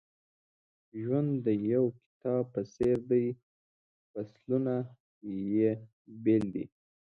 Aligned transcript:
ژوند 1.01 1.31
د 1.45 1.47
یو 1.71 1.85
کتاب 1.99 2.43
په 2.53 2.61
څېر 2.73 2.97
دی 3.11 3.25
فصلونه 4.11 4.75
یې 5.53 5.71
بېل 6.23 6.45
دي. 6.55 6.65